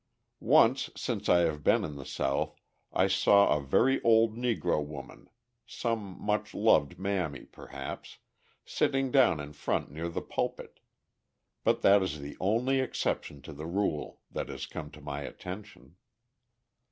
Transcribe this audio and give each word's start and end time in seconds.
Once 0.39 0.89
since 0.97 1.29
I 1.29 1.41
have 1.41 1.63
been 1.63 1.83
in 1.83 1.95
the 1.95 2.07
South, 2.07 2.55
I 2.91 3.05
saw 3.07 3.55
a 3.55 3.61
very 3.61 4.01
old 4.01 4.35
Negro 4.35 4.83
woman, 4.83 5.29
some 5.67 6.19
much 6.19 6.55
loved 6.55 6.97
mammy, 6.97 7.41
perhaps 7.45 8.17
sitting 8.65 9.11
down 9.11 9.39
in 9.39 9.53
front 9.53 9.91
near 9.91 10.09
the 10.09 10.23
pulpit, 10.23 10.79
but 11.63 11.81
that 11.83 12.01
is 12.01 12.19
the 12.19 12.35
only 12.39 12.79
exception 12.79 13.43
to 13.43 13.53
the 13.53 13.67
rule 13.67 14.21
that 14.31 14.49
has 14.49 14.65
come 14.65 14.89
to 14.89 15.01
my 15.01 15.21
attention. 15.21 15.97